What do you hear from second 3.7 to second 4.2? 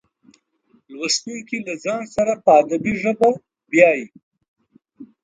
بیایي.